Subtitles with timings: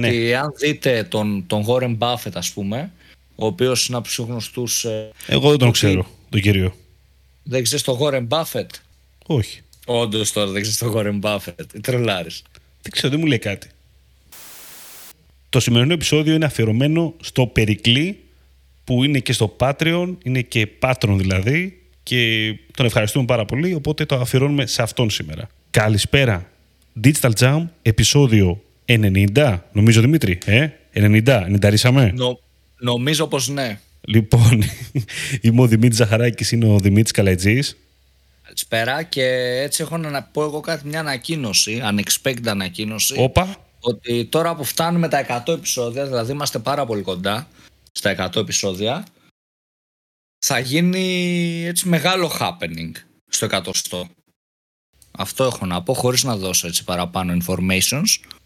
[0.00, 0.10] Ναι.
[0.10, 2.90] Και αν δείτε τον, τον Warren Buffett, ας πούμε,
[3.34, 4.84] ο οποίος είναι από τους γνωστούς...
[4.84, 6.74] ε, Εγώ δεν τον ότι- ξέρω, τον κύριο.
[7.42, 8.66] Δεν ξέρεις τον Warren Buffett;
[9.26, 9.60] Όχι.
[9.86, 11.80] Όντως τώρα δεν ξέρεις τον Warren Buffett.
[11.82, 12.42] Τρελάρης.
[12.82, 13.68] Δεν ξέρω, δεν μου λέει κάτι.
[15.48, 18.18] Το σημερινό επεισόδιο είναι αφιερωμένο στο Περικλή
[18.84, 24.04] που είναι και στο Patreon, είναι και Patron δηλαδή και τον ευχαριστούμε πάρα πολύ, οπότε
[24.04, 25.48] το αφιερώνουμε σε αυτόν σήμερα.
[25.70, 26.50] Καλησπέρα.
[27.04, 28.62] Digital Jam, επεισόδιο
[28.98, 32.38] 90, νομίζω Δημήτρη, ε; 90, 90 Νο,
[32.78, 33.80] νομίζω πως ναι.
[34.00, 34.62] Λοιπόν,
[35.40, 37.76] είμαι ο Δημήτρης Ζαχαράκης, είναι ο Δημήτρης Καλατζής.
[38.42, 39.24] Καλησπέρα και
[39.62, 43.14] έτσι έχω να πω εγώ κάτι μια ανακοίνωση, unexpected ανακοίνωση.
[43.18, 47.48] Όπα, ότι τώρα που φτάνουμε τα 100 επεισόδια, δηλαδή είμαστε πάρα πολύ κοντά
[47.92, 49.06] στα 100 επεισόδια,
[50.38, 52.92] θα γίνει έτσι μεγάλο happening
[53.28, 53.46] στο
[53.90, 54.00] 100.
[55.10, 58.39] Αυτό έχω να πω χωρίς να δώσω έτσι παραπάνω informations.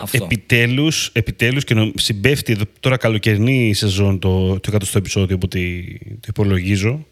[0.00, 0.24] Αυτό.
[0.24, 5.82] Επιτέλους, επιτέλους και νο- συμπέφτει εδώ τώρα καλοκαιρινή σεζόν το, το 100 επεισόδιο από ό,τι
[5.98, 7.06] το υπολογίζω.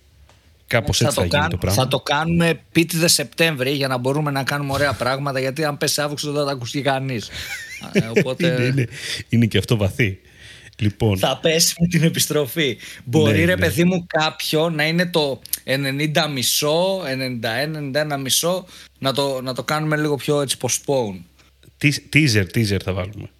[0.66, 1.82] Κάπως έτσι θα, γίνει κάν- το πράγμα.
[1.82, 6.00] θα το κάνουμε επίτηδε Σεπτέμβρη για να μπορούμε να κάνουμε ωραία πράγματα γιατί αν πέσει
[6.00, 7.28] Αύγουστο δεν θα τα ακούσει κανείς.
[8.18, 8.86] οπότε είναι, είναι,
[9.28, 10.18] είναι και αυτό βαθύ.
[10.80, 12.76] Λοιπόν, θα πέσει με την επιστροφή.
[13.04, 13.60] Μπορεί Ναι, ρε ναι.
[13.60, 17.02] παιδί μου κάποιο να είναι το 90 μισό,
[18.02, 18.66] 91, 91 μισό
[18.98, 21.20] να το, να το κάνουμε λίγο πιο έτσι postpone.
[21.78, 23.30] Τε- teaser, teaser θα βάλουμε.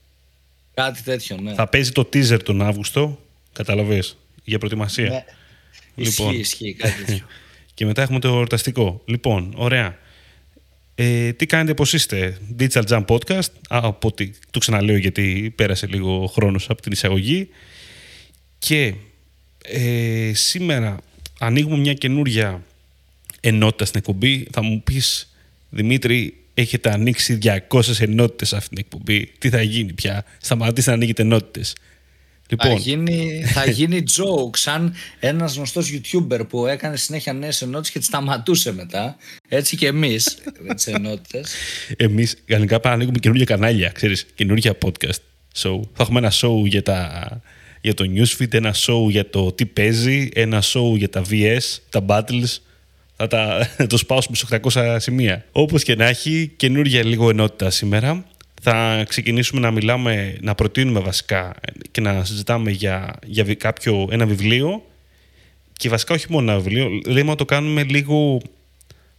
[0.75, 1.55] Κάτι τέτοιο, ναι.
[1.55, 3.20] Θα παίζει το teaser τον Αύγουστο,
[3.53, 5.08] καταλαβες, για προετοιμασία.
[5.08, 5.25] Ναι.
[5.95, 6.34] Λοιπόν.
[6.34, 7.27] Ισχύει, ισχύει κάτι τέτοιο.
[7.75, 9.03] Και μετά έχουμε το εορταστικό.
[9.05, 9.98] Λοιπόν, ωραία.
[10.95, 15.86] Ε, τι κάνετε πως είστε, Digital Jam Podcast, Α, από ότι το ξαναλέω γιατί πέρασε
[15.86, 17.48] λίγο χρόνος από την εισαγωγή.
[18.58, 18.95] Και
[19.64, 20.97] ε, σήμερα
[21.39, 22.62] ανοίγουμε μια καινούρια
[23.41, 24.47] ενότητα στην εκπομπή.
[24.52, 25.33] Θα μου πεις,
[25.70, 29.33] Δημήτρη, έχετε ανοίξει 200 ενότητες αυτή την εκπομπή.
[29.39, 31.75] Τι θα γίνει πια, σταματήστε να ανοίγετε ενότητες.
[32.51, 37.91] Θα Λοιπόν, γίνει, θα γίνει joke σαν ένας γνωστός YouTuber που έκανε συνέχεια νέες ενότητες
[37.91, 39.17] και τις σταματούσε μετά.
[39.48, 41.52] Έτσι και εμείς με τις ενότητες.
[41.96, 45.20] Εμείς γενικά πάμε να ανοίγουμε καινούργια κανάλια, ξέρεις, καινούργια podcast.
[45.55, 47.40] So, θα έχουμε ένα show για, τα,
[47.80, 52.05] για το newsfeed, ένα show για το τι παίζει, ένα show για τα VS, τα
[52.08, 52.57] battles.
[53.20, 55.45] Θα τα θα το σπάσουμε σε 800 σημεία.
[55.52, 58.24] Όπως και να έχει, καινούργια λίγο ενότητα σήμερα.
[58.62, 61.55] Θα ξεκινήσουμε να μιλάμε, να προτείνουμε βασικά
[61.90, 64.83] και να συζητάμε για, για βι- κάποιο, ένα βιβλίο
[65.73, 68.40] και βασικά όχι μόνο ένα βιβλίο, λέμε να το κάνουμε λίγο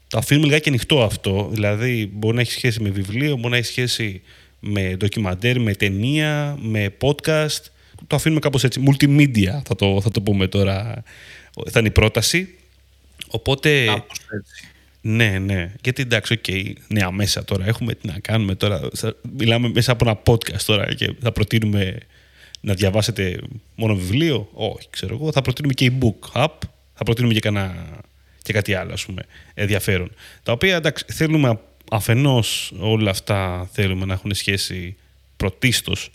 [0.07, 1.49] το αφήνουμε λιγάκι ανοιχτό αυτό.
[1.51, 4.21] Δηλαδή, μπορεί να έχει σχέση με βιβλίο, μπορεί να έχει σχέση
[4.59, 7.61] με ντοκιμαντέρ, με ταινία, με podcast.
[8.07, 8.83] Το αφήνουμε κάπως έτσι.
[8.88, 11.03] Multimedia θα το, θα το πούμε τώρα.
[11.69, 12.53] Θα είναι η πρόταση.
[13.31, 14.63] Οπότε, Κάπως έτσι.
[15.01, 15.72] ναι, ναι.
[15.84, 16.45] Γιατί εντάξει, οκ,
[16.88, 17.94] νέα μέσα τώρα έχουμε.
[17.94, 18.81] Τι να κάνουμε τώρα.
[18.95, 21.97] Θα- μιλάμε μέσα από ένα podcast τώρα και θα προτείνουμε
[22.62, 23.39] να διαβάσετε
[23.75, 24.50] μόνο βιβλίο.
[24.53, 25.31] Όχι, ξέρω εγώ.
[25.31, 26.57] Θα προτείνουμε και e-book app.
[26.94, 27.88] Θα προτείνουμε και, κανένα,
[28.41, 29.22] και κάτι άλλο, ας πούμε,
[29.53, 30.12] ενδιαφέρον.
[30.44, 31.59] Τα οποία, εντάξει, θέλουμε
[31.91, 34.95] αφενός όλα αυτά θέλουμε να έχουν σχέση
[35.38, 36.09] πρωτίστως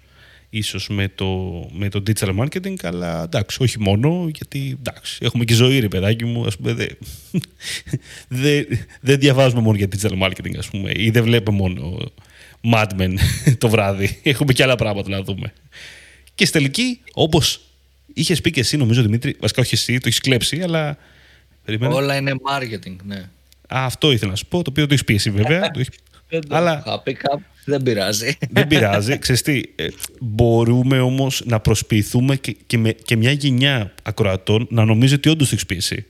[0.59, 1.27] ίσως με το,
[1.73, 6.25] με το digital marketing, αλλά εντάξει, όχι μόνο, γιατί εντάξει, έχουμε και ζωή ρε παιδάκι
[6.25, 6.89] μου, ας πούμε, δεν
[8.29, 8.67] δεν
[9.01, 11.99] δεν διαβάζουμε μόνο για digital marketing, ας πούμε, ή δεν βλέπουμε μόνο
[12.73, 13.15] Mad Men
[13.59, 14.21] το βράδυ.
[14.23, 15.53] Έχουμε και άλλα πράγματα να δούμε.
[16.35, 17.61] Και στη τελική, όπως
[18.15, 20.99] είχες πει και εσύ, νομίζω, Δημήτρη, βασικά όχι εσύ, το έχεις κλέψει, αλλά...
[21.65, 21.95] Περιμένω.
[21.95, 23.17] Όλα είναι marketing, ναι.
[23.17, 25.71] Α, αυτό ήθελα να σου πω, το οποίο το έχεις πει εσύ βέβαια.
[25.71, 25.99] το έχεις-
[26.29, 27.43] Δεν το Αλλά είχα πει κάπου.
[27.65, 28.37] Δεν πειράζει.
[28.51, 29.19] δεν πειράζει.
[29.19, 29.89] Ξέρεις τι, ε,
[30.21, 35.49] μπορούμε όμως να προσποιηθούμε και, και, με, και μια γενιά ακροατών να νομίζει ότι όντως
[35.49, 36.07] το έχεις πει εσύ.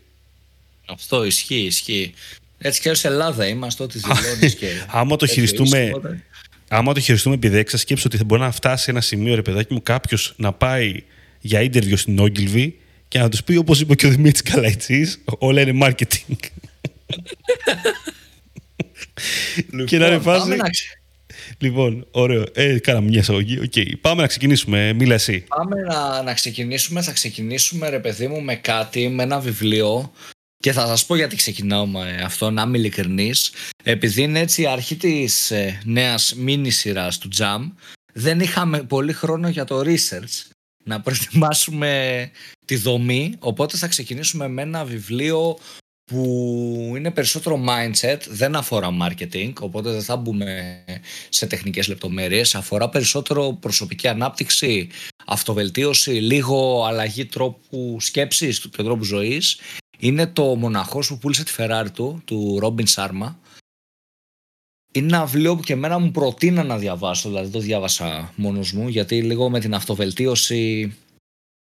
[0.87, 2.12] Αυτό ισχύει, ισχύει.
[2.59, 4.66] Έτσι και ως Ελλάδα είμαστε, ό,τι δηλώνεις και...
[4.88, 6.22] Άμα το τέτοιο χειριστούμε, είσαι, οπότε-
[6.69, 9.72] άμα το χειριστούμε επί δέξα, σκέψου ότι θα μπορεί να φτάσει ένα σημείο, ρε παιδάκι
[9.72, 11.03] μου, κάποιος να πάει
[11.41, 12.70] για interview στην Ogilvy
[13.09, 16.37] και να τους πει, όπως είπε και ο Δημήτρης Καλαϊτσής, όλα είναι marketing.
[19.87, 20.41] και να είναι Λοιπόν, φάση.
[20.41, 20.98] πάμε να ξε-
[21.59, 22.44] Λοιπόν, ωραίο.
[22.53, 23.59] Ε, κάναμε μια εισαγωγή.
[23.59, 24.00] Οκ.
[24.00, 24.93] Πάμε να ξεκινήσουμε.
[24.93, 25.44] Μίλα εσύ.
[25.49, 27.02] Πάμε να, να ξεκινήσουμε.
[27.02, 30.12] Θα ξεκινήσουμε, ρε παιδί μου, με κάτι, με ένα βιβλίο.
[30.56, 33.52] Και θα σας πω γιατί ξεκινάω με αυτό, να είμαι ειλικρινής.
[33.82, 37.73] Επειδή είναι έτσι η αρχή της ε, νέας μίνι σειράς του Jam,
[38.12, 40.55] δεν είχαμε πολύ χρόνο για το research
[40.85, 42.31] να προετοιμάσουμε
[42.64, 45.58] τη δομή, οπότε θα ξεκινήσουμε με ένα βιβλίο
[46.04, 50.84] που είναι περισσότερο mindset, δεν αφορά marketing, οπότε δεν θα μπούμε
[51.28, 54.88] σε τεχνικές λεπτομέρειες, αφορά περισσότερο προσωπική ανάπτυξη,
[55.26, 59.60] αυτοβελτίωση, λίγο αλλαγή τρόπου σκέψης του και τρόπου ζωής.
[59.98, 63.34] Είναι το μοναχός που πούλησε τη Ferrari του, του Robin Sharma.
[64.92, 68.88] είναι ένα βιβλίο που και εμένα μου προτείνα να διαβάσω, δηλαδή το διάβασα μόνος μου,
[68.88, 70.94] γιατί λίγο με την αυτοβελτίωση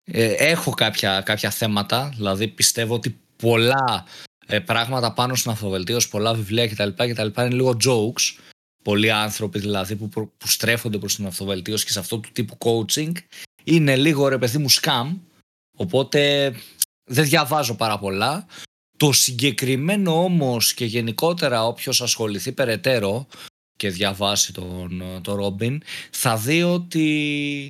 [0.05, 4.07] ε, έχω κάποια, κάποια θέματα, δηλαδή πιστεύω ότι πολλά
[4.47, 6.89] ε, πράγματα πάνω στην αυτοβελτίωση, πολλά βιβλία κτλ.
[6.89, 8.41] κτλ είναι λίγο jokes.
[8.85, 13.13] Πολλοί άνθρωποι δηλαδή που, που στρέφονται προς την αυτοβελτίωση και σε αυτό του τύπου coaching
[13.65, 15.17] είναι λίγο ρε παιδί μου scam,
[15.77, 16.53] οπότε
[17.05, 18.47] δεν διαβάζω πάρα πολλά.
[18.97, 23.27] Το συγκεκριμένο όμως και γενικότερα όποιος ασχοληθεί περαιτέρω
[23.77, 27.69] και διαβάσει τον, τον Ρόμπιν θα δει ότι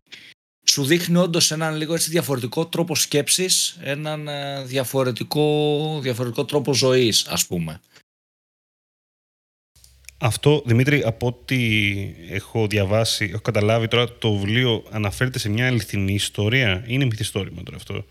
[0.71, 7.27] σου δείχνει όντως έναν λίγο έτσι διαφορετικό τρόπο σκέψης, έναν ε, διαφορετικό, διαφορετικό τρόπο ζωής
[7.27, 7.81] ας πούμε.
[10.19, 11.91] Αυτό, Δημήτρη, από ό,τι
[12.31, 16.85] έχω διαβάσει, έχω καταλάβει τώρα, το βιβλίο αναφέρεται σε μια αληθινή ιστορία.
[16.87, 18.05] Είναι μυθιστόρημα τώρα αυτό;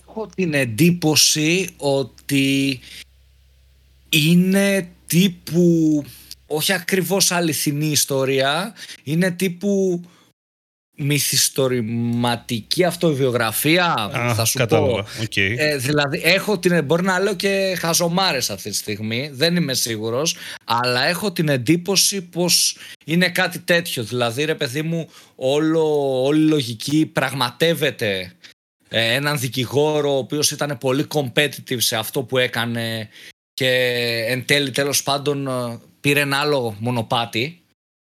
[0.00, 2.80] Έχω την εντύπωση ότι
[4.08, 6.04] είναι τύπου
[6.50, 10.02] όχι ακριβώς αληθινή ιστορία είναι τύπου
[10.98, 15.02] μυθιστορηματική αυτοβιογραφία θα σου κατάλαβα.
[15.02, 15.08] πω.
[15.40, 20.36] Ε, δηλαδή έχω την μπορεί να λέω και χαζομάρες αυτή τη στιγμή δεν είμαι σίγουρος
[20.64, 24.02] αλλά έχω την εντύπωση πως είναι κάτι τέτοιο.
[24.02, 28.32] Δηλαδή ρε παιδί μου όλο, όλη η λογική πραγματεύεται
[28.88, 33.08] ε, έναν δικηγόρο ο οποίος ήταν πολύ competitive σε αυτό που έκανε
[33.54, 33.70] και
[34.28, 37.60] εν τέλει τέλος πάντων ε, πήρε ένα άλλο μονοπάτι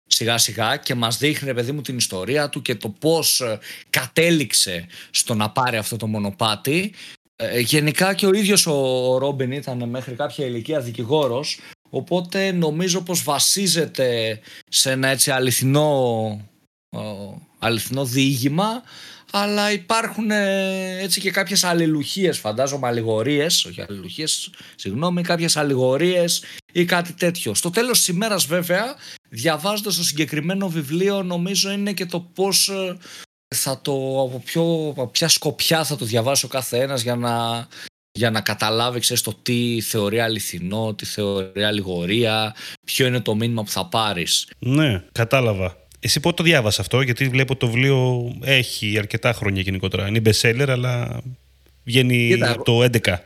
[0.09, 3.59] σιγά σιγά και μας δείχνει παιδί μου την ιστορία του και το πώς ε,
[3.89, 6.93] κατέληξε στο να πάρει αυτό το μονοπάτι.
[7.59, 11.59] Γενικά και ο ίδιος ο Ρόμπιν ήταν μέχρι κάποια ηλικία δικηγόρος
[11.89, 14.39] οπότε νομίζω πως βασίζεται
[14.69, 16.41] σε ένα έτσι αληθινό
[17.59, 18.83] αληθινό διήγημα
[19.31, 26.85] αλλά υπάρχουν ε, έτσι και κάποιες αλληλουχίες φαντάζομαι αλληγορίες, όχι αλληλουχίες, συγγνώμη, κάποιες αλληγορίες ή
[26.85, 27.53] κάτι τέτοιο.
[27.53, 28.95] Στο τέλος της ημέρας βέβαια,
[29.29, 32.97] διαβάζοντας το συγκεκριμένο βιβλίο νομίζω είναι και το πώς ε,
[33.55, 33.91] θα το,
[34.21, 37.67] από, ποιο, ποια σκοπιά θα το διαβάσει ο κάθε ένας για να,
[38.11, 43.63] για να καταλάβει ξέρεις, το τι θεωρεί αληθινό, τι θεωρεί αλληγορία, ποιο είναι το μήνυμα
[43.63, 44.47] που θα πάρεις.
[44.59, 45.87] Ναι, κατάλαβα.
[45.99, 50.07] Εσύ πότε το διάβασα αυτό, γιατί βλέπω το βιβλίο έχει αρκετά χρόνια γενικότερα.
[50.07, 51.21] Είναι bestseller, αλλά
[51.83, 53.17] βγαίνει από το 11.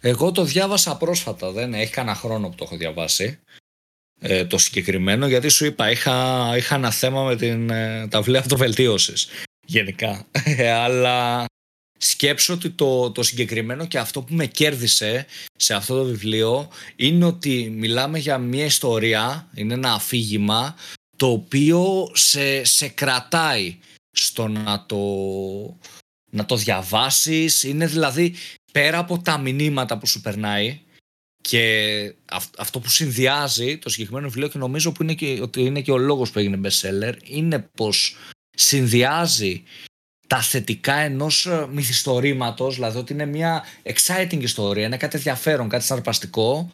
[0.00, 3.38] Εγώ το διάβασα πρόσφατα, δεν έχει κανένα χρόνο που το έχω διαβάσει.
[4.20, 8.40] Ε, το συγκεκριμένο, γιατί σου είπα, είχα, είχα ένα θέμα με την, ε, τα βιβλία
[8.40, 9.28] αυτοβελτίωσης.
[9.66, 10.26] Γενικά.
[10.44, 11.44] Ε, αλλά
[11.98, 15.26] σκέψω ότι το, το συγκεκριμένο και αυτό που με κέρδισε
[15.56, 20.76] σε αυτό το βιβλίο είναι ότι μιλάμε για μια ιστορία, είναι ένα αφήγημα
[21.20, 23.78] το οποίο σε, σε κρατάει
[24.10, 24.98] στο να το,
[26.30, 27.62] να το διαβάσεις.
[27.62, 28.34] Είναι δηλαδή
[28.72, 30.80] πέρα από τα μηνύματα που σου περνάει
[31.40, 32.14] και
[32.58, 35.98] αυτό που συνδυάζει το συγκεκριμένο βιβλίο και νομίζω που είναι και, ότι είναι και ο
[35.98, 38.16] λόγος που έγινε bestseller είναι πως
[38.50, 39.62] συνδυάζει
[40.26, 46.72] τα θετικά ενός μυθιστορήματος, δηλαδή ότι είναι μια exciting ιστορία, είναι κάτι ενδιαφέρον, κάτι συναρπαστικό,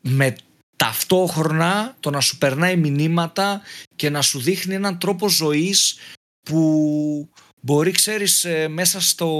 [0.00, 0.36] με
[0.80, 3.60] ταυτόχρονα το να σου περνάει μηνύματα
[3.96, 5.96] και να σου δείχνει έναν τρόπο ζωής
[6.42, 7.28] που
[7.60, 9.30] μπορεί ξέρεις ε, μέσα στο,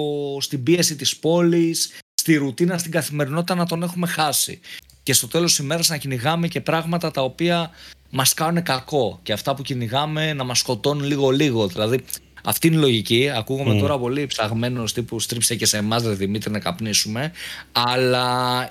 [0.40, 4.60] στην πίεση της πόλης, στη ρουτίνα, στην καθημερινότητα να τον έχουμε χάσει
[5.02, 7.70] και στο τέλος της ημέρας να κυνηγάμε και πράγματα τα οποία
[8.10, 12.04] μας κάνουν κακό και αυτά που κυνηγάμε να μας σκοτώνουν λίγο λίγο δηλαδή
[12.44, 13.30] αυτή είναι η λογική.
[13.30, 13.80] Ακούγομαι mm.
[13.80, 17.32] τώρα πολύ ψαγμένος τύπου στρίψε και σε εμάς, Δημήτρη, να καπνίσουμε.
[17.72, 18.66] Αλλά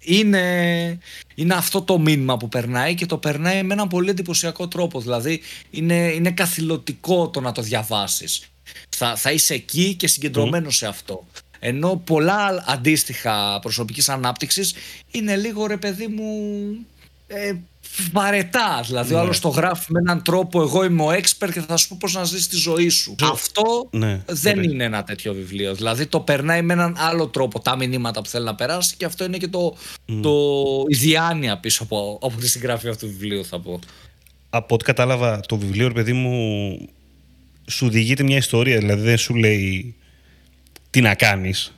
[0.00, 0.98] είναι,
[1.34, 5.00] είναι αυτό το μήνυμα που περνάει και το περνάει με έναν πολύ εντυπωσιακό τρόπο.
[5.00, 5.40] Δηλαδή
[5.70, 8.42] είναι, είναι καθηλωτικό το να το διαβάσεις.
[8.88, 11.26] Θα, θα είσαι εκεί και συγκεντρωμένος σε αυτό.
[11.58, 14.74] Ενώ πολλά αντίστοιχα προσωπικής ανάπτυξης
[15.10, 16.28] είναι λίγο ρε παιδί μου
[17.26, 17.54] ε,
[18.12, 18.82] βαρετά.
[18.86, 19.18] Δηλαδή, ναι.
[19.18, 20.62] ο άλλος το γράφει με έναν τρόπο.
[20.62, 23.14] Εγώ είμαι ο expert και θα σου πω πώς να ζεις τη ζωή σου.
[23.22, 25.74] Αυτό ναι, δεν είναι ένα τέτοιο βιβλίο.
[25.74, 29.24] Δηλαδή, το περνάει με έναν άλλο τρόπο τα μηνύματα που θέλει να περάσει και αυτό
[29.24, 29.76] είναι και το,
[30.22, 30.32] το,
[30.88, 33.78] η διάνοια πίσω από, από τη συγγραφή αυτού του βιβλίου, θα πω.
[34.50, 36.76] Από ό,τι κατάλαβα, το βιβλίο, ρε παιδί μου,
[37.66, 38.78] σου διηγείται μια ιστορία.
[38.78, 39.94] Δηλαδή, δεν σου λέει
[40.90, 41.72] τι να κάνεις.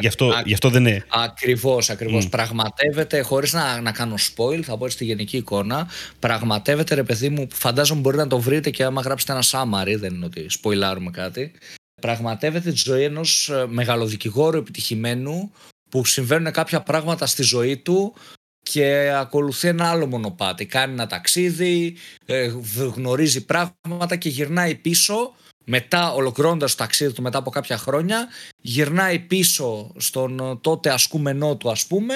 [0.00, 1.04] Γι, αυτό, γι' αυτό δεν είναι.
[1.08, 2.26] Ακριβώς, ακριβώς.
[2.26, 2.30] Mm.
[2.30, 5.88] Πραγματεύεται, χωρίς να, να κάνω spoil, θα πω στη γενική εικόνα.
[6.18, 10.14] Πραγματεύεται, ρε παιδί μου, φαντάζομαι μπορεί να το βρείτε και άμα γράψετε ένα summary, δεν
[10.14, 11.52] είναι ότι σποιλάρουμε κάτι.
[12.00, 15.52] Πραγματεύεται τη ζωή ενός ε, μεγαλοδικηγόρου επιτυχημένου
[15.90, 18.14] που συμβαίνουν κάποια πράγματα στη ζωή του
[18.62, 20.66] και ακολουθεί ένα άλλο μονοπάτι.
[20.66, 22.50] Κάνει ένα ταξίδι, ε,
[22.94, 25.34] γνωρίζει πράγματα και γυρνάει πίσω
[25.70, 28.28] μετά ολοκληρώνοντας το ταξίδι του μετά από κάποια χρόνια,
[28.60, 32.14] γυρνάει πίσω στον τότε ασκούμενό του, ας πούμε,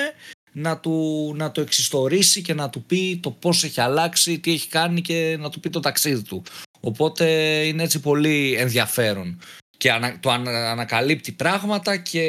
[0.52, 4.68] να, του, να το εξιστορήσει και να του πει το πώς έχει αλλάξει, τι έχει
[4.68, 6.42] κάνει και να του πει το ταξίδι του.
[6.80, 7.26] Οπότε
[7.66, 9.40] είναι έτσι πολύ ενδιαφέρον
[9.76, 12.24] και ανα, το ανακαλύπτει πράγματα και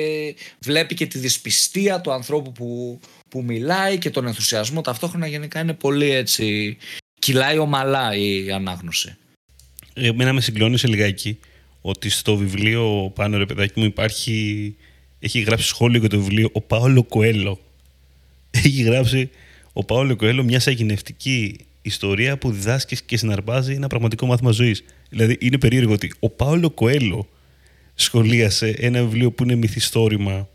[0.59, 5.73] βλέπει και τη δυσπιστία του ανθρώπου που, που μιλάει και τον ενθουσιασμό ταυτόχρονα γενικά είναι
[5.73, 6.77] πολύ έτσι
[7.19, 9.17] κυλάει ομαλά η ανάγνωση.
[9.97, 11.39] Εμένα με συγκλώνησε λιγάκι
[11.81, 14.75] ότι στο βιβλίο πάνω ρε παιδάκι μου υπάρχει
[15.19, 17.59] έχει γράψει σχόλιο για το βιβλίο ο Πάολο Κοέλο
[18.51, 19.29] έχει γράψει
[19.73, 24.83] ο Πάολο Κοέλο μια σαγηνευτική ιστορία που διδάσκεις και συναρπάζει ένα πραγματικό μάθημα ζωής.
[25.09, 27.29] Δηλαδή είναι περίεργο ότι ο Πάολο Κοέλο
[27.95, 30.49] σχολίασε ένα βιβλίο που είναι μυθιστόρημα.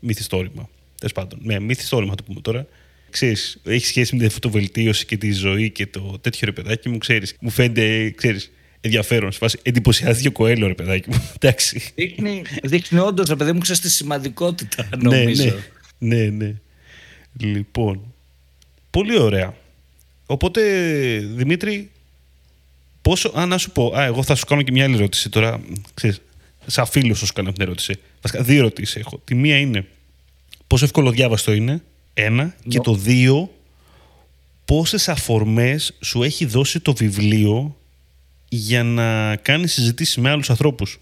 [0.00, 0.68] Μυθιστόρημα.
[0.98, 1.38] Τέλος πάντων.
[1.42, 2.66] Ναι, μυθιστόρημα το πούμε τώρα.
[3.10, 6.98] Ξέρεις, έχει σχέση με την αυτοβελτίωση και τη ζωή και το τέτοιο ρε παιδάκι μου,
[6.98, 9.32] ξέρεις, μου φαίνεται, ξέρεις, ενδιαφέρον.
[9.32, 11.30] Σε φάση εντυπωσιάστηκε ο Κοέλο, ρε παιδάκι μου.
[11.40, 11.92] Εντάξει.
[11.94, 15.44] Δείχνει, δείχνει όντως, ρε παιδί μου, ξέρεις τη σημαντικότητα, νομίζω.
[15.98, 16.54] Ναι, ναι, ναι, ναι.
[17.38, 18.14] Λοιπόν,
[18.90, 19.54] πολύ ωραία.
[20.26, 20.62] Οπότε,
[21.18, 21.90] Δημήτρη,
[23.02, 23.32] πόσο.
[23.38, 23.92] Α, να σου πω.
[23.96, 25.60] Α, εγώ θα σου κάνω και μια άλλη ερώτηση τώρα.
[25.94, 26.20] Ξέρεις,
[26.66, 27.94] σαν φίλος σου κάνω την ερώτηση.
[28.22, 29.20] Βασικά, δύο ερωτήσεις έχω.
[29.24, 29.86] Τη μία είναι
[30.66, 31.82] πόσο εύκολο διάβαστο είναι.
[32.14, 32.54] Ένα.
[32.68, 33.50] Και το δύο,
[34.64, 37.76] πόσες αφορμές σου έχει δώσει το βιβλίο
[38.48, 41.00] για να κάνει συζητήσει με άλλους ανθρώπους.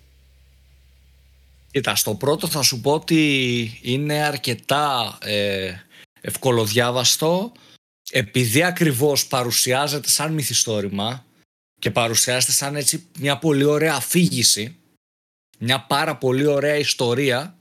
[1.71, 5.73] Κοίτα, στο πρώτο θα σου πω ότι είναι αρκετά ε,
[6.21, 7.53] ευκολοδιάβαστο
[8.11, 11.25] επειδή ακριβώς παρουσιάζεται σαν μυθιστόρημα
[11.81, 14.77] και παρουσιάζεται σαν έτσι μια πολύ ωραία αφήγηση
[15.59, 17.57] μια πάρα πολύ ωραία ιστορία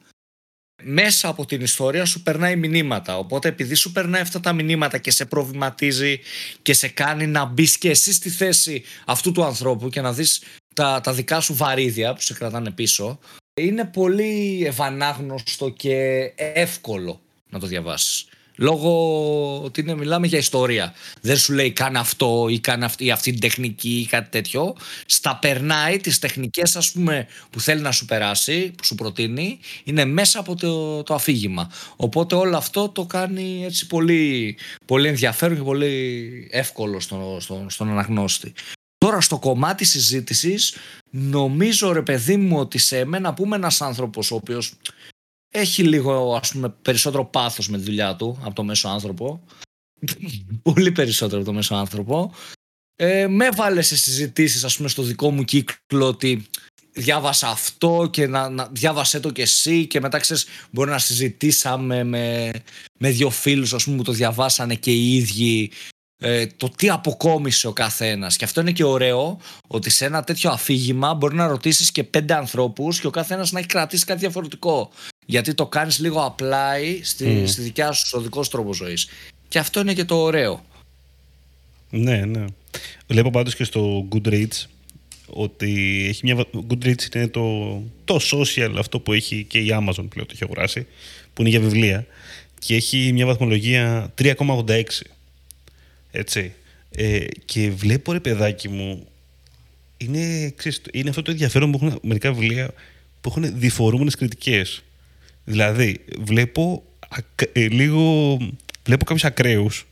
[0.84, 3.18] μέσα από την ιστορία σου περνάει μηνύματα.
[3.18, 6.20] Οπότε επειδή σου περνάει αυτά τα μηνύματα και σε προβληματίζει
[6.62, 10.44] και σε κάνει να μπεις και εσύ στη θέση αυτού του ανθρώπου και να δεις
[10.74, 13.20] τα, τα δικά σου βαρύδια που σε κρατάνε πίσω
[13.54, 20.94] είναι πολύ ευανάγνωστο και εύκολο να το διαβάσεις Λόγω ότι είναι, μιλάμε για ιστορία.
[21.22, 24.76] Δεν σου λέει κάνε αυτό ή κάνε αυτή, ή αυτή την τεχνική ή κάτι τέτοιο.
[25.06, 30.06] Στα περνάει τις τεχνικές ας πούμε που θέλει να σου περάσει, που σου προτείνει, είναι
[30.06, 31.72] μέσα από το, το αφήγημα.
[31.96, 37.90] Οπότε όλο αυτό το κάνει έτσι πολύ, πολύ ενδιαφέρον και πολύ εύκολο στο, στο, στον
[37.90, 38.54] αναγνώστη.
[38.98, 40.76] Τώρα στο κομμάτι συζήτησης
[41.10, 44.74] νομίζω ρε παιδί μου ότι σε μένα που είμαι ένας άνθρωπος ο οποίος
[45.56, 49.44] έχει λίγο ας πούμε περισσότερο πάθος με τη δουλειά του από το μέσο άνθρωπο
[50.74, 52.34] πολύ περισσότερο από το μέσο άνθρωπο
[52.96, 56.46] ε, με έβαλε σε συζητήσεις ας πούμε στο δικό μου κύκλο ότι
[56.92, 62.04] διάβασα αυτό και να, να διάβασέ το και εσύ και μετά ξέρεις μπορεί να συζητήσαμε
[62.04, 62.52] με,
[63.00, 65.72] με δύο φίλους ας πούμε που το διαβάσανε και οι ίδιοι
[66.26, 68.36] ε, το τι αποκόμισε ο καθένας.
[68.36, 72.34] Και αυτό είναι και ωραίο ότι σε ένα τέτοιο αφήγημα μπορεί να ρωτήσεις και πέντε
[72.34, 74.92] ανθρώπους και ο καθένας να έχει κρατήσει κάτι διαφορετικό.
[75.26, 79.08] Γιατί το κάνεις λίγο απλά στη, στη δικιά σου, στο δικό σου τρόπο ζωής.
[79.48, 80.66] Και αυτό είναι και το ωραίο.
[81.90, 82.46] Ναι, ναι.
[83.08, 84.66] Βλέπω πάντως και στο Goodreads
[85.28, 86.46] ότι έχει μια.
[86.70, 90.88] Goodreads είναι το, το social αυτό που έχει και η Amazon πλέον το έχει αγοράσει,
[91.34, 92.06] που είναι για βιβλία.
[92.60, 94.84] Και έχει μια βαθμολογία 3,86
[96.12, 96.54] έτσι.
[96.96, 99.08] Ε, και βλέπω ρε παιδάκι μου,
[99.98, 102.74] είναι, ξέρεις, είναι αυτό το ενδιαφέρον που έχουν μερικά βιβλία
[103.22, 104.84] που έχουν διφορούμενες κριτικές.
[105.44, 106.84] Δηλαδή, βλέπω
[107.54, 108.38] ε, λίγο,
[108.86, 109.88] βλέπω κάποιους ακραίους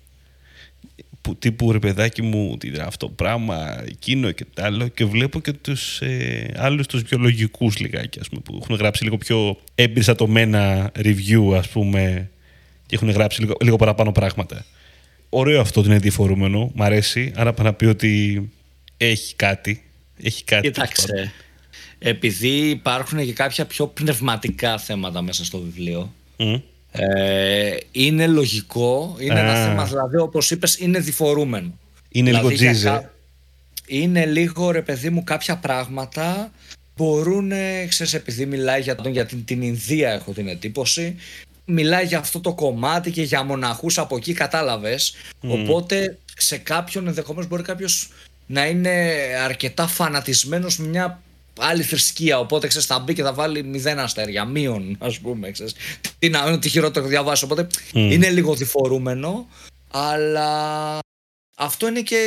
[1.22, 5.54] που, τύπου ρε παιδάκι μου αυτό το πράγμα, εκείνο και το άλλο και βλέπω και
[5.54, 11.54] τους ε, άλλους τους βιολογικούς λιγάκι ας πούμε, που έχουν γράψει λίγο πιο εμπεριστατωμένα review
[11.58, 12.30] ας πούμε
[12.86, 14.66] και έχουν γράψει λίγο, λίγο παραπάνω πράγματα
[15.32, 16.72] ωραίο αυτό ότι είναι διαφορούμενο.
[16.76, 17.32] Μ' αρέσει.
[17.36, 18.50] Άρα πάει να πει ότι
[18.98, 19.84] έχει κάτι.
[20.24, 20.68] Έχει κάτι.
[20.68, 21.32] Κοίταξε.
[22.04, 26.14] Επειδή υπάρχουν και κάποια πιο πνευματικά θέματα μέσα στο βιβλίο.
[26.92, 29.16] Ε, είναι λογικό.
[29.20, 31.78] Είναι ένα θέμα, δηλαδή, όπως είπες, είναι διφορούμενο.
[32.10, 33.10] Είναι δηλαδή, λίγο τζίζε.
[33.86, 36.52] Είναι λίγο, ρε παιδί μου, κάποια πράγματα
[36.96, 37.52] μπορούν,
[37.88, 41.16] ξέρεις, επειδή μιλάει για, τον, για την, την Ινδία έχω την εντύπωση,
[41.66, 45.14] μιλάει για αυτό το κομμάτι και για μοναχούς από εκεί, κατάλαβες.
[45.42, 48.10] Οπότε σε κάποιον ενδεχομένως μπορεί κάποιος
[48.46, 51.22] να είναι αρκετά φανατισμένος με μια
[51.60, 52.40] άλλη θρησκεία.
[52.40, 55.52] Οπότε ξέρεις, θα μπει και θα βάλει μηδέν αστέρια, μείον, ας πούμε.
[55.52, 55.76] Ξέρεις.
[56.20, 57.44] Τι, να, τι χειρότερο διαβάσει.
[57.44, 59.48] Οπότε είναι λίγο διφορούμενο,
[59.92, 61.00] αλλά
[61.58, 62.18] αυτό είναι και,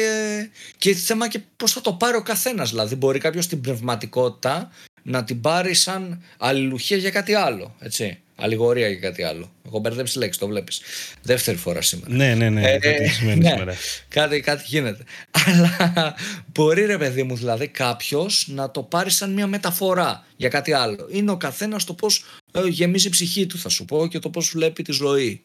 [0.78, 2.70] και θέμα και πώς θα το πάρει ο καθένας.
[2.70, 4.70] Δηλαδή, μπορεί κάποιος την πνευματικότητα
[5.04, 7.74] να την πάρει σαν αλληλουχία για κάτι άλλο.
[7.78, 8.18] Έτσι.
[8.36, 9.52] Αλληγορία για κάτι άλλο.
[9.66, 10.80] Έχω μπερδέψει λέξη, το βλέπεις.
[11.22, 12.14] Δεύτερη φορά σήμερα.
[12.14, 12.70] Ναι, ναι, ναι.
[12.70, 13.74] Ε, κάτι σημαίνει ναι, σήμερα.
[14.08, 15.04] Κάτι, κάτι γίνεται.
[15.46, 16.14] Αλλά
[16.52, 21.08] μπορεί ρε παιδί μου, δηλαδή κάποιος να το πάρει σαν μια μεταφορά για κάτι άλλο.
[21.10, 24.30] Είναι ο καθένας το πώς ε, γεμίζει η ψυχή του, θα σου πω, και το
[24.30, 25.42] πώς βλέπει τη ζωή.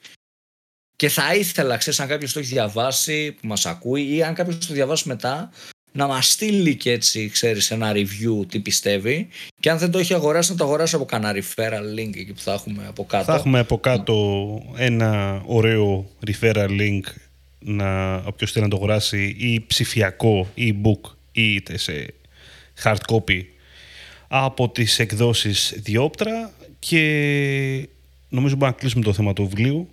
[0.95, 4.67] και θα ήθελα, ξέρεις, αν κάποιος το έχει διαβάσει, που μας ακούει ή αν κάποιος
[4.67, 5.51] το διαβάσει μετά,
[5.99, 9.27] να μας στείλει και έτσι, ξέρεις, ένα review τι πιστεύει
[9.59, 12.39] και αν δεν το έχει αγοράσει να το αγοράσει από κανένα referral link εκεί που
[12.39, 13.23] θα έχουμε από κάτω.
[13.23, 14.15] Θα έχουμε από κάτω
[14.75, 17.01] ένα ωραίο referral link
[17.59, 22.13] να όποιος θέλει να το αγοράσει ή ψηφιακό e-book ή είτε σε
[22.83, 23.41] hard copy
[24.27, 27.03] από τις εκδόσεις Διόπτρα και
[28.29, 29.89] νομίζω μπορούμε να κλείσουμε το θέμα του βιβλίου.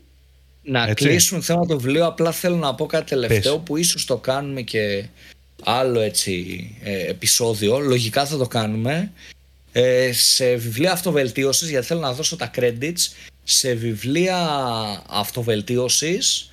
[0.63, 1.09] Να Έτσι.
[1.09, 4.63] κλείσουμε το θέμα του βιβλίου, απλά θέλω να πω κάτι τελευταίο που ίσως το κάνουμε
[4.63, 5.09] και
[5.63, 9.13] άλλο έτσι ε, επεισόδιο, λογικά θα το κάνουμε.
[9.73, 13.13] Ε, σε βιβλία αυτοβελτίωσης, γιατί θέλω να δώσω τα credits,
[13.45, 14.39] σε βιβλία
[15.09, 16.51] αυτοβελτίωσης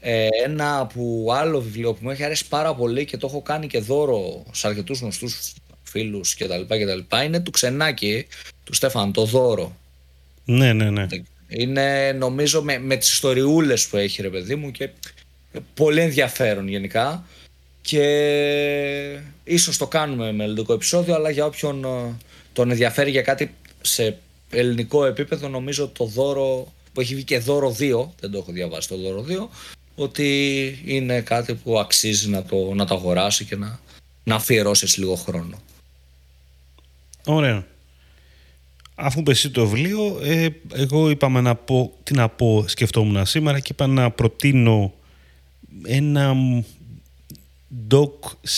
[0.00, 3.66] ε, ένα που άλλο βιβλίο που μου έχει αρέσει πάρα πολύ και το έχω κάνει
[3.66, 6.60] και δώρο σε αρκετούς γνωστούς φίλους κτλ.
[6.60, 8.26] κτλ είναι του Ξενάκη,
[8.64, 9.76] του Στέφαν, το δώρο.
[10.44, 11.06] Ναι, ναι, ναι.
[11.48, 14.90] Είναι νομίζω με, με τις ιστοριούλες που έχει ρε παιδί μου και
[15.74, 17.24] πολύ ενδιαφέρον γενικά
[17.88, 22.16] και ίσως το κάνουμε με ελληνικό επεισόδιο αλλά για όποιον ε,
[22.52, 24.18] τον ενδιαφέρει για κάτι σε
[24.50, 28.88] ελληνικό επίπεδο νομίζω το δώρο που έχει βγει και δώρο 2, δεν το έχω διαβάσει
[28.88, 29.48] το δώρο 2,
[29.94, 33.80] ότι είναι κάτι που αξίζει να το, να το αγοράσει και να,
[34.24, 35.60] να αφιερώσεις λίγο χρόνο.
[37.24, 37.66] Ωραία.
[38.94, 43.72] Αφού πέσει το βιβλίο, ε, εγώ είπαμε να πω, τι να πω σκεφτόμουν σήμερα και
[43.72, 44.92] είπα να προτείνω
[45.84, 46.34] ένα
[47.90, 48.10] doc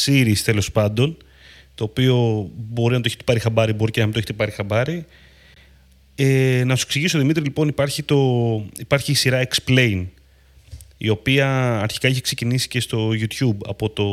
[0.07, 1.17] series τέλος πάντων,
[1.75, 4.51] το οποίο μπορεί να το έχετε πάρει χαμπάρι, μπορεί και να μην το έχετε πάρει
[4.51, 5.05] χαμπάρι,
[6.15, 8.17] ε, να σου εξηγήσω, Δημήτρη, λοιπόν, υπάρχει, το,
[8.79, 10.07] υπάρχει η σειρά Explain,
[10.97, 14.05] η οποία αρχικά είχε ξεκινήσει και στο YouTube από το,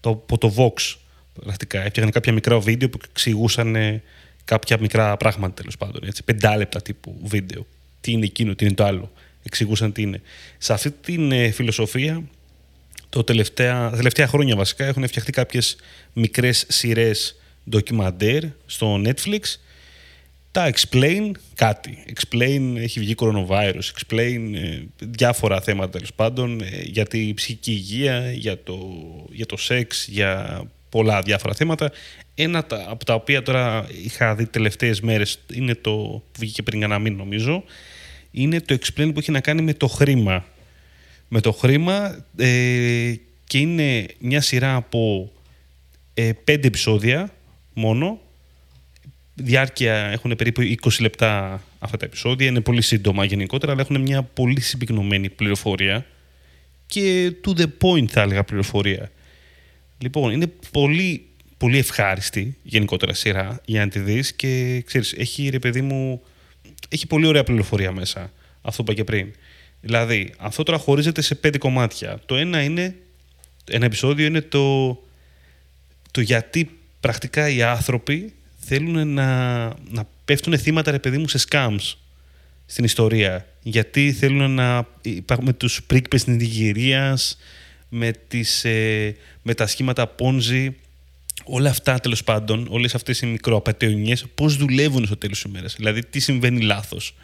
[0.00, 0.96] το, από το Vox.
[1.44, 3.76] Πρακτικά έφτιαχνε κάποια μικρά βίντεο που εξηγούσαν
[4.44, 6.02] κάποια μικρά πράγματα τέλος πάντων.
[6.06, 7.66] Έτσι, πεντάλεπτα τύπου βίντεο.
[8.00, 9.12] Τι είναι εκείνο, τι είναι το άλλο.
[9.42, 10.20] Εξηγούσαν τι είναι.
[10.58, 12.22] Σε αυτή την ε, φιλοσοφία,
[13.14, 15.76] το τελευταία, τα τελευταία χρόνια βασικά έχουν φτιαχτεί κάποιες
[16.12, 17.36] μικρές σειρές
[17.70, 19.40] ντοκιμαντέρ στο Netflix
[20.50, 22.04] τα explain κάτι.
[22.14, 28.32] Explain έχει βγει coronavirus, explain ε, διάφορα θέματα τέλος πάντων ε, για τη ψυχική υγεία,
[28.32, 28.78] για το,
[29.30, 31.90] για το σεξ, για πολλά διάφορα θέματα.
[32.34, 35.92] Ένα από τα οποία τώρα είχα δει τελευταίες μέρες είναι το
[36.32, 37.64] που βγήκε πριν ένα μήνα νομίζω
[38.30, 40.44] είναι το explain που έχει να κάνει με το χρήμα.
[41.36, 45.32] Με το χρήμα ε, και είναι μια σειρά από
[46.14, 47.34] ε, πέντε επεισόδια
[47.74, 48.20] μόνο
[49.34, 52.46] διάρκεια έχουν περίπου 20 λεπτά αυτά τα επεισόδια.
[52.46, 56.06] Είναι πολύ σύντομα γενικότερα, αλλά έχουν μια πολύ συμπυκνωμένη πληροφορία
[56.86, 59.10] και to the point θα έλεγα πληροφορία.
[59.98, 65.58] Λοιπόν, είναι πολύ, πολύ ευχάριστη γενικότερα σειρά για να τη δεις και ξέρεις, έχει ρε
[65.58, 66.22] παιδί μου,
[66.88, 68.32] έχει πολύ ωραία πληροφορία μέσα.
[68.62, 69.32] Αυτό που είπα και πριν.
[69.84, 72.20] Δηλαδή, αυτό τώρα χωρίζεται σε πέντε κομμάτια.
[72.26, 72.96] Το ένα είναι,
[73.64, 74.88] ένα επεισόδιο είναι το,
[76.10, 81.92] το γιατί πρακτικά οι άνθρωποι θέλουν να, να πέφτουν θύματα, ρε παιδί μου, σε scams
[82.66, 83.46] στην ιστορία.
[83.62, 87.38] Γιατί θέλουν να υπάρχουν με τους πρίκπες της Νιγηρίας,
[87.88, 90.68] με, τις, ε, με τα σχήματα Ponzi,
[91.44, 95.74] όλα αυτά τέλος πάντων, όλες αυτές οι μικροαπατεωνιές, πώς δουλεύουν στο τέλος της ημέρας.
[95.76, 97.14] Δηλαδή, τι συμβαίνει λάθος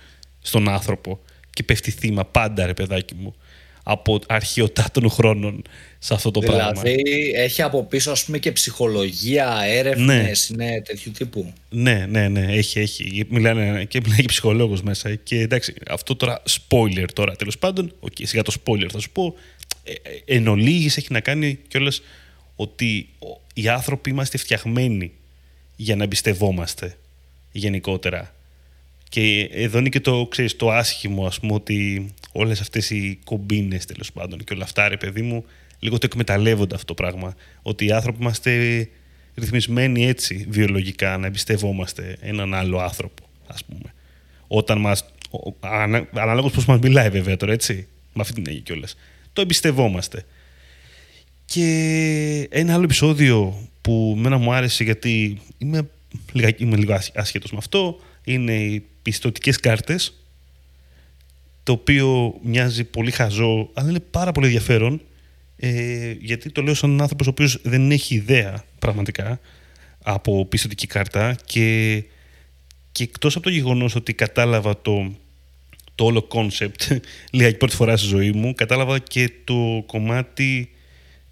[0.43, 1.21] στον άνθρωπο
[1.53, 3.35] και πέφτει θύμα πάντα, ρε παιδάκι μου
[3.83, 5.63] από αρχαιοτάτων χρόνων
[5.99, 6.83] σε αυτό το δηλαδή, πράγμα.
[6.83, 10.65] Δηλαδή έχει από πίσω ας πούμε και ψυχολογία, έρευνες, ναι.
[10.65, 11.53] ναι, τέτοιου τύπου.
[11.69, 13.25] Ναι, ναι, ναι, έχει, έχει.
[13.29, 15.15] Μιλάνε και μιλάει και ψυχολόγος μέσα.
[15.15, 19.35] Και εντάξει, αυτό τώρα, spoiler τώρα τέλος πάντων, okay, σιγά το spoiler θα σου πω,
[19.85, 22.03] ε, ε, εν ολίγης έχει να κάνει κιόλας
[22.57, 23.09] ότι
[23.55, 25.13] οι άνθρωποι είμαστε φτιαγμένοι
[25.77, 26.97] για να εμπιστευόμαστε
[27.53, 28.35] γενικότερα.
[29.11, 33.85] Και εδώ είναι και το, ξέρεις, το άσχημο, ας πούμε, ότι όλες αυτές οι κομπίνες,
[33.85, 35.45] τέλος πάντων, και όλα αυτά, ρε παιδί μου,
[35.79, 37.35] λίγο το εκμεταλλεύονται αυτό το πράγμα.
[37.63, 38.89] Ότι οι άνθρωποι είμαστε
[39.35, 43.95] ρυθμισμένοι έτσι, βιολογικά, να εμπιστευόμαστε έναν άλλο άνθρωπο, ας πούμε.
[44.47, 45.05] Όταν μας,
[45.61, 48.97] ανα, ανάλογος πώς μας μιλάει βέβαια τώρα, έτσι, με αυτή την έννοια κιόλας.
[49.33, 50.25] Το εμπιστευόμαστε.
[51.45, 55.91] Και ένα άλλο επεισόδιο που μένα μου άρεσε γιατί είμαι,
[56.57, 60.15] είμαι λίγο άσχετος με αυτό, είναι οι πιστοτικές κάρτες
[61.63, 65.01] το οποίο μοιάζει πολύ χαζό αλλά είναι πάρα πολύ ενδιαφέρον
[65.57, 69.41] ε, γιατί το λέω σαν άνθρωπος ο οποίος δεν έχει ιδέα πραγματικά
[70.03, 72.03] από πιστοτική κάρτα και,
[72.93, 75.13] και εκτός από το γεγονός ότι κατάλαβα το,
[75.95, 76.83] το όλο concept
[77.31, 80.71] λίγα και πρώτη φορά στη ζωή μου κατάλαβα και το κομμάτι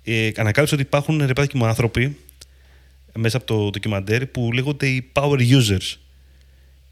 [0.05, 2.17] ε, ανακάλυψα ότι υπάρχουν ρε μου άνθρωποι
[3.15, 5.97] μέσα από το ντοκιμαντέρ που λέγονται οι power users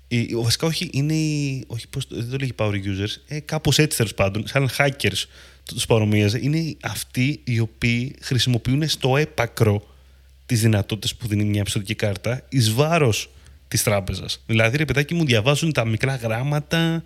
[0.09, 3.97] Η, βασικά όχι, είναι οι, όχι πώς, δεν το λέγει power users, ε, κάπως έτσι
[3.97, 5.25] τέλος πάντων, σαν hackers
[5.65, 9.87] τους παρομοίαζε, είναι αυτοί οι οποίοι χρησιμοποιούν στο έπακρο
[10.47, 13.31] τις δυνατότητες που δίνει μια επιστοτική κάρτα εις βάρος
[13.69, 14.43] της τράπεζας.
[14.47, 17.03] Δηλαδή, ρε παιδάκι μου, διαβάζουν τα μικρά γράμματα,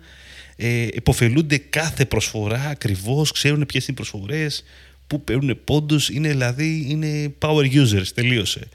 [0.55, 4.63] ε, υποφελούνται κάθε προσφορά ακριβώς, ξέρουν ποιες είναι οι προσφορές,
[5.07, 8.67] πού παίρνουν πόντους, είναι δηλαδή είναι power users, τελείωσε.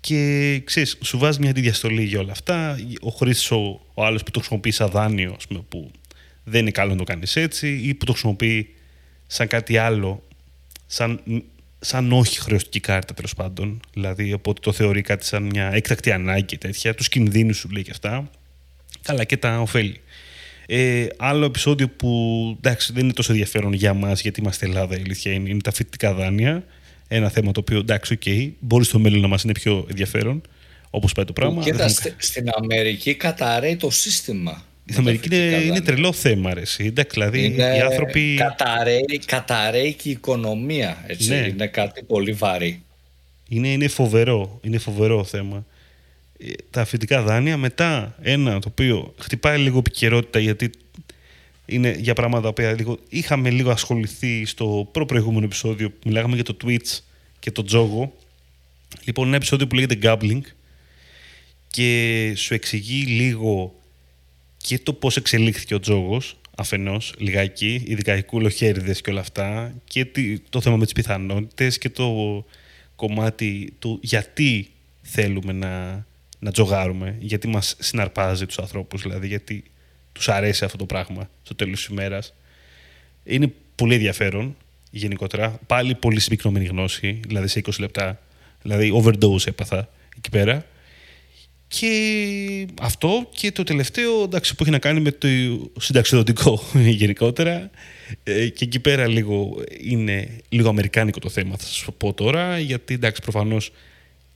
[0.00, 2.78] Και ξέρεις, σου βάζει μια αντιδιαστολή για όλα αυτά.
[3.00, 5.90] Ο χρήστη, ο, ο άλλος που το χρησιμοποιεί σαν δάνειο, ας πούμε, που
[6.44, 8.74] δεν είναι καλό να το κάνεις έτσι, ή που το χρησιμοποιεί
[9.26, 10.22] σαν κάτι άλλο,
[10.86, 11.20] σαν,
[11.80, 13.80] σαν όχι χρεωστική κάρτα τέλος πάντων.
[13.92, 16.94] Δηλαδή, οπότε το θεωρεί κάτι σαν μια έκτακτη ανάγκη και τέτοια.
[16.94, 18.30] Τους κινδύνους σου λέει και αυτά.
[19.02, 20.00] Καλά, και τα ωφέλη.
[20.66, 25.00] Ε, άλλο επεισόδιο που εντάξει, δεν είναι τόσο ενδιαφέρον για μας, γιατί είμαστε Ελλάδα, η
[25.00, 26.64] αλήθεια είναι, είναι τα φοιτητικά δάνεια
[27.12, 30.42] ένα θέμα το οποίο εντάξει, ok, okay, μπορεί στο μέλλον να μας είναι πιο ενδιαφέρον,
[30.90, 31.62] όπως πάει το πράγμα.
[31.62, 34.64] Κοίτα, στην Αμερική καταρρέει το σύστημα.
[34.84, 38.34] Στην Αμερική είναι, είναι τρελό θέμα, ρε, Εντάξει, δηλαδή είναι, οι άνθρωποι.
[38.34, 41.04] Καταραίει, καταραίει και η οικονομία.
[41.06, 41.36] Έτσι, ναι.
[41.36, 42.82] Είναι κάτι πολύ βαρύ.
[43.48, 45.66] Είναι, είναι, φοβερό, είναι φοβερό θέμα.
[46.38, 50.70] Ε, τα φοιτικά δάνεια μετά ένα το οποίο χτυπάει λίγο επικαιρότητα γιατί
[51.70, 56.56] είναι για πράγματα που λίγο, είχαμε λίγο ασχοληθεί στο προ-προηγούμενο επεισόδιο που μιλάγαμε για το
[56.64, 56.98] Twitch
[57.38, 58.14] και το τζόγο.
[59.04, 60.40] Λοιπόν, ένα επεισόδιο που λέγεται Gambling
[61.70, 63.74] και σου εξηγεί λίγο
[64.56, 70.06] και το πώς εξελίχθηκε ο τζόγος αφενός, λιγάκι, ειδικά οι κουλοχέριδες και όλα αυτά και
[70.48, 72.44] το θέμα με τις πιθανότητες και το
[72.96, 74.70] κομμάτι του γιατί
[75.02, 76.04] θέλουμε να,
[76.38, 79.64] να τζογάρουμε, γιατί μας συναρπάζει τους ανθρώπους, δηλαδή γιατί
[80.12, 82.34] τους αρέσει αυτό το πράγμα στο τέλος της ημέρας.
[83.24, 84.56] Είναι πολύ ενδιαφέρον
[84.90, 85.60] γενικότερα.
[85.66, 88.20] Πάλι πολύ συμπυκνωμένη γνώση, δηλαδή σε 20 λεπτά.
[88.62, 90.66] Δηλαδή overdose έπαθα εκεί πέρα.
[91.68, 95.28] Και αυτό και το τελευταίο εντάξει, που έχει να κάνει με το
[95.80, 96.62] συνταξιδοτικό
[97.00, 97.70] γενικότερα.
[98.22, 102.94] Ε, και εκεί πέρα λίγο είναι λίγο αμερικάνικο το θέμα θα σας πω τώρα γιατί
[102.94, 103.72] εντάξει προφανώς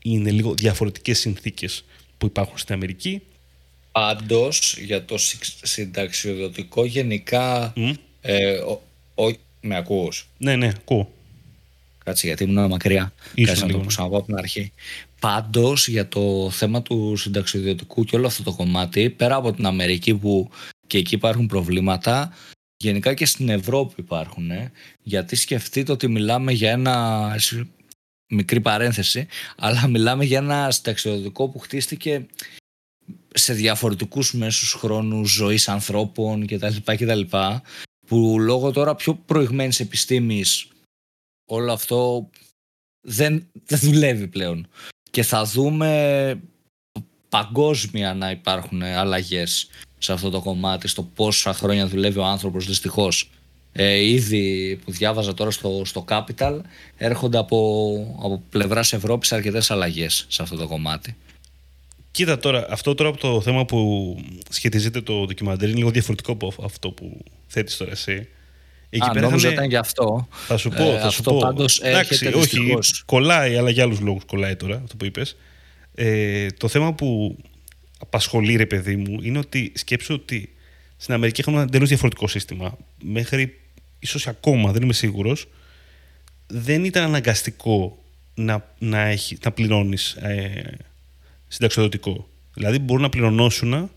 [0.02, 1.84] είναι λίγο διαφορετικές συνθήκες
[2.18, 3.22] που υπάρχουν στην Αμερική
[3.94, 5.18] Πάντως για το
[5.62, 7.72] συνταξιοδοτικό γενικά
[8.20, 8.56] ε,
[9.14, 9.30] ο,
[9.60, 10.28] με ακούς.
[10.38, 11.12] Ναι, ναι, ακούω.
[12.04, 13.12] Κάτσε γιατί ήμουν μακριά.
[13.44, 14.72] Κάτσε να το ξαναπώ από την αρχή.
[15.20, 20.14] Πάντως για το θέμα του συνταξιοδοτικού και όλο αυτό το κομμάτι πέρα από την Αμερική
[20.14, 20.50] που
[20.86, 22.32] και εκεί υπάρχουν προβλήματα
[22.76, 27.36] γενικά και στην Ευρώπη υπάρχουν ε, γιατί σκεφτείτε ότι μιλάμε για ένα
[28.26, 29.26] μικρή παρένθεση
[29.56, 32.26] αλλά μιλάμε για ένα συνταξιοδοτικό που χτίστηκε
[33.34, 36.76] σε διαφορετικούς μέσους χρόνους ζωής ανθρώπων κτλ.
[36.84, 37.20] κτλ
[38.06, 40.68] που λόγω τώρα πιο προηγμένης επιστήμης
[41.44, 42.30] όλο αυτό
[43.00, 44.68] δεν, δεν δουλεύει πλέον.
[45.10, 46.40] Και θα δούμε
[47.28, 49.68] παγκόσμια να υπάρχουν αλλαγές
[49.98, 53.30] σε αυτό το κομμάτι, στο πόσα χρόνια δουλεύει ο άνθρωπος δυστυχώς.
[53.72, 56.60] Ε, ήδη που διάβαζα τώρα στο, στο Capital
[56.96, 61.16] έρχονται από, από πλευράς Ευρώπης αρκετές αλλαγές σε αυτό το κομμάτι.
[62.14, 64.16] Κοίτα τώρα, αυτό τώρα από το θέμα που
[64.48, 68.28] σχετίζεται το ντοκιμαντέρ είναι λίγο διαφορετικό από αυτό που θέτεις τώρα εσύ.
[68.90, 70.28] Εκεί Α, πέρα νόμιζα ήταν γι' αυτό.
[70.46, 71.38] Θα σου πω, ε, θα σου αυτό πω.
[71.38, 75.36] πάντως Εντάξει, όχι, κολλάει, αλλά για άλλους λόγους κολλάει τώρα, αυτό που είπες.
[75.94, 77.36] Ε, το θέμα που
[77.98, 80.54] απασχολεί, ρε παιδί μου, είναι ότι σκέψω ότι
[80.96, 82.78] στην Αμερική έχουμε ένα εντελώς διαφορετικό σύστημα.
[83.02, 83.60] Μέχρι
[83.98, 85.48] ίσως ακόμα, δεν είμαι σίγουρος,
[86.46, 87.98] δεν ήταν αναγκαστικό
[88.34, 90.76] να, να, έχει, να πληρώνεις ε,
[91.54, 92.28] συνταξιοδοτικό.
[92.54, 93.90] Δηλαδή μπορούν να πληρωνώσουν,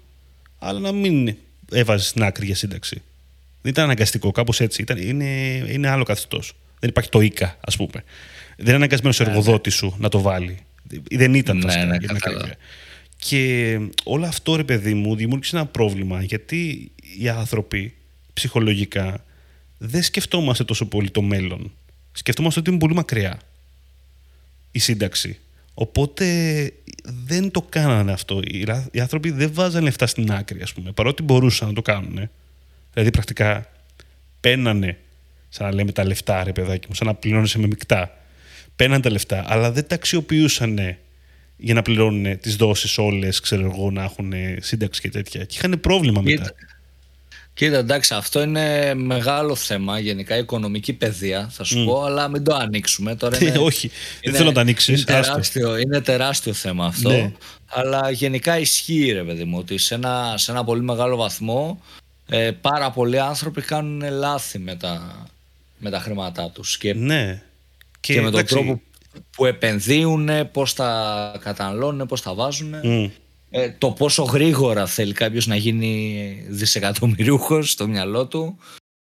[0.59, 1.35] αλλά να μην
[1.71, 3.01] έβαζες στην άκρη για σύνταξη.
[3.61, 4.81] Δεν ήταν αναγκαστικό, κάπως έτσι.
[4.81, 5.25] Ήταν, είναι,
[5.69, 6.55] είναι άλλο καθεστώς.
[6.79, 8.03] Δεν υπάρχει το ΙΚΑ, ας πούμε.
[8.55, 9.37] Δεν είναι αναγκασμένος ο ναι, ναι.
[9.37, 10.57] εργοδότης σου να το βάλει.
[11.11, 11.97] Δεν ήταν ναι, ναι,
[13.17, 17.93] Και όλο αυτό, ρε παιδί μου, δημιούργησε ένα πρόβλημα γιατί οι άνθρωποι
[18.33, 19.25] ψυχολογικά
[19.77, 21.71] δεν σκεφτόμαστε τόσο πολύ το μέλλον.
[22.11, 23.39] Σκεφτόμαστε ότι είναι πολύ μακριά
[24.71, 25.37] η σύνταξη.
[25.73, 26.25] Οπότε
[27.25, 28.41] δεν το κάνανε αυτό.
[28.91, 32.29] Οι άνθρωποι δεν βάζανε λεφτά στην άκρη, ας πούμε, παρότι μπορούσαν να το κάνουν.
[32.93, 33.69] Δηλαδή, πρακτικά
[34.39, 34.97] παίρνανε,
[35.49, 38.17] σαν να λέμε τα λεφτά, ρε παιδάκι μου, σαν να πληρώνεσαι με μεικτά.
[38.75, 40.97] Παίρνανε τα λεφτά, αλλά δεν τα αξιοποιούσαν
[41.57, 45.43] για να πληρώνουν τις δόσεις όλες, ξέρω εγώ, να έχουν σύνταξη και τέτοια.
[45.45, 46.51] Και είχαν πρόβλημα μετά.
[47.57, 52.55] Κοίτα, εντάξει, αυτό είναι μεγάλο θέμα, γενικά οικονομική παιδεία, θα σου πω, αλλά μην το
[52.55, 53.15] ανοίξουμε.
[53.15, 53.91] Τώρα είναι, Όχι,
[54.23, 55.01] δεν θέλω να το ανοίξεις.
[55.01, 57.09] Είναι, τεράστιο, είναι τεράστιο θέμα αυτό.
[57.09, 57.31] Ναι.
[57.67, 61.81] Αλλά γενικά ισχύει, ρε παιδί μου, ότι σε ένα, σε ένα πολύ μεγάλο βαθμό
[62.29, 65.25] ε, πάρα πολλοί άνθρωποι κάνουν λάθη με τα,
[65.77, 66.77] με τα χρήματά τους.
[66.77, 67.41] Και, ναι.
[67.99, 68.81] Και, με τον τρόπο
[69.29, 72.75] που επενδύουν, πώς τα καταναλώνουν, πώς τα βάζουν.
[73.61, 78.57] Ε, το πόσο γρήγορα θέλει κάποιος να γίνει δισεκατομμυριούχος στο μυαλό του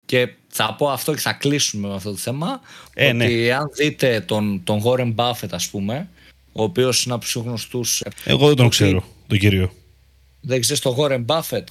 [0.06, 2.60] και θα πω αυτό και θα κλείσουμε με αυτό το θέμα
[2.94, 3.24] Ε, ναι.
[3.24, 6.08] ότι αν δείτε τον, τον Warren Buffett ας πούμε
[6.52, 9.72] ο οποίος είναι από τους γνωστούς Εγώ δεν τον ότι- ξέρω, τον κύριο.
[10.40, 11.64] δεν ξέρεις τον Warren Buffett;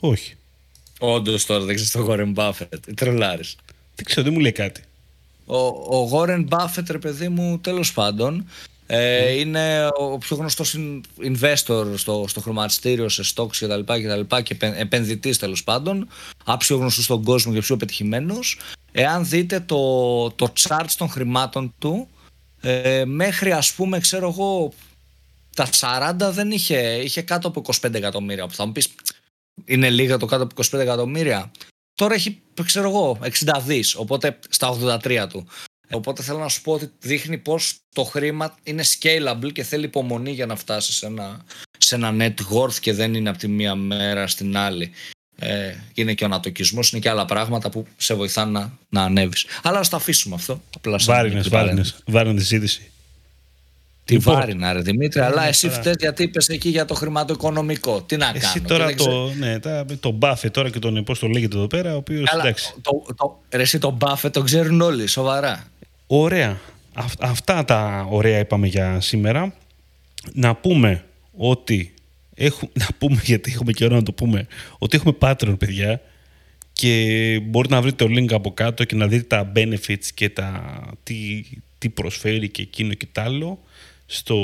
[0.00, 0.34] Όχι.
[0.98, 3.56] Όντως τώρα δεν ξέρεις τον Warren Buffett τρελάρης
[3.94, 4.82] Δεν ξέρω, δεν μου λέει κάτι.
[5.46, 5.56] Ο,
[5.96, 8.46] ο Warren Buffett, ρε παιδί μου, τέλος πάντων,
[8.92, 11.00] ε, είναι ο πιο γνωστός in-
[11.32, 15.38] investor στο, στο χρηματιστήριο, σε stocks και τα λοιπά και, τα λοιπά και επεν- επενδυτής
[15.38, 16.08] τέλος πάντων,
[16.44, 18.58] από πιο γνωστός στον κόσμο και πιο πετυχημένος.
[18.92, 22.08] Εάν δείτε το, το chart των χρημάτων του,
[22.60, 24.72] ε, μέχρι ας πούμε, ξέρω εγώ,
[25.56, 28.46] τα 40 δεν είχε, είχε κάτω από 25 εκατομμύρια.
[28.46, 28.88] Που θα μου πεις,
[29.64, 31.50] είναι λίγα το κάτω από 25 εκατομμύρια.
[31.94, 35.46] Τώρα έχει, ξέρω εγώ, 60 δις, οπότε στα 83 του.
[35.92, 40.30] Οπότε θέλω να σου πω ότι δείχνει πως το χρήμα είναι scalable και θέλει υπομονή
[40.30, 41.44] για να φτάσει σε ένα,
[41.78, 44.90] σε ένα net worth και δεν είναι από τη μία μέρα στην άλλη.
[45.42, 49.44] Ε, είναι και ο ανατοκισμός, είναι και άλλα πράγματα που σε βοηθάνε να, να ανέβεις.
[49.62, 50.62] Αλλά ας το αφήσουμε αυτό.
[50.76, 51.90] Απλά σαν Βάρινες, μικρή παρένθεση.
[51.90, 52.02] βάρινες.
[52.14, 52.90] Βάρινες τη ζήτηση.
[54.04, 54.34] Τι Λοιπόν.
[54.34, 55.80] βάρινα ρε Δημήτρη, αλλά εσύ τώρα.
[55.80, 58.02] φταίς γιατί είπες εκεί για το χρηματοοικονομικό.
[58.02, 58.36] Τι να κάνω.
[58.38, 61.26] Εσύ και τώρα δεν ξέρω- το, ναι, τα, το Buffett τώρα και τον, πώς το
[61.26, 62.74] λέγεται εδώ πέρα, ο οποίος, Καλά, εντάξει.
[62.82, 65.64] το, το, ρε, εσύ τον Buffett τον ξέρουν όλοι, σοβαρά.
[66.12, 66.60] Ωραία.
[66.94, 69.54] Αυ- αυτά τα ωραία είπαμε για σήμερα.
[70.32, 71.04] Να πούμε
[71.36, 71.94] ότι
[72.34, 74.46] έχουμε, να πούμε γιατί έχουμε καιρό να το πούμε
[74.78, 76.00] ότι έχουμε Patreon παιδιά
[76.72, 80.80] και μπορείτε να βρείτε το link από κάτω και να δείτε τα benefits και τα,
[81.02, 81.44] τι,
[81.78, 83.58] τι προσφέρει και εκείνο και τ' άλλο
[84.06, 84.36] στο,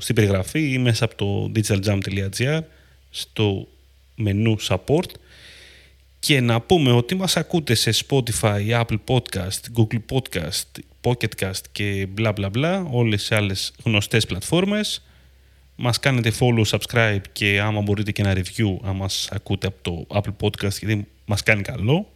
[0.00, 2.60] στην περιγραφή ή μέσα από το digitaljam.gr
[3.10, 3.68] στο
[4.16, 5.08] μενού support
[6.18, 12.06] και να πούμε ότι μας ακούτε σε Spotify, Apple Podcast, Google Podcast, Pocket Cast και
[12.10, 15.02] μπλα μπλα μπλα, όλες οι άλλες γνωστές πλατφόρμες.
[15.76, 20.06] Μας κάνετε follow, subscribe και άμα μπορείτε και ένα review αν μας ακούτε από το
[20.08, 22.12] Apple Podcast γιατί μας κάνει καλό.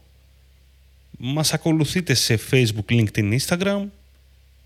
[1.19, 3.85] Μας ακολουθείτε σε Facebook, LinkedIn, Instagram.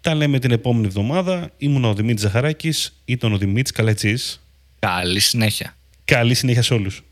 [0.01, 1.51] Τα λέμε την επόμενη εβδομάδα.
[1.57, 4.47] Ήμουν ο Δημήτρης Ζαχαράκης, ήταν ο Δημήτρης Καλετζής.
[4.79, 5.77] Καλή συνέχεια.
[6.05, 7.03] Καλή συνέχεια σε όλους.